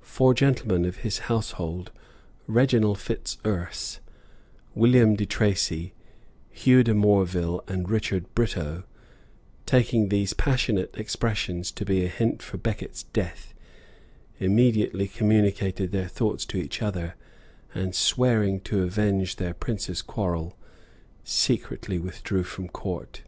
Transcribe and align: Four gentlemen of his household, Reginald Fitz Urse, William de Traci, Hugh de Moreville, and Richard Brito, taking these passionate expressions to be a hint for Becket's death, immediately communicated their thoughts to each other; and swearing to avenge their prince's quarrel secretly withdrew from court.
Four 0.00 0.32
gentlemen 0.32 0.86
of 0.86 0.96
his 1.04 1.18
household, 1.28 1.92
Reginald 2.46 2.98
Fitz 2.98 3.36
Urse, 3.44 4.00
William 4.74 5.14
de 5.14 5.26
Traci, 5.26 5.92
Hugh 6.48 6.82
de 6.82 6.94
Moreville, 6.94 7.62
and 7.68 7.86
Richard 7.86 8.34
Brito, 8.34 8.84
taking 9.66 10.08
these 10.08 10.32
passionate 10.32 10.96
expressions 10.96 11.70
to 11.72 11.84
be 11.84 12.02
a 12.02 12.08
hint 12.08 12.40
for 12.40 12.56
Becket's 12.56 13.02
death, 13.02 13.52
immediately 14.40 15.06
communicated 15.06 15.92
their 15.92 16.08
thoughts 16.08 16.46
to 16.46 16.56
each 16.56 16.80
other; 16.80 17.14
and 17.74 17.94
swearing 17.94 18.58
to 18.60 18.82
avenge 18.82 19.36
their 19.36 19.52
prince's 19.52 20.00
quarrel 20.00 20.56
secretly 21.24 21.98
withdrew 21.98 22.42
from 22.44 22.68
court. 22.70 23.20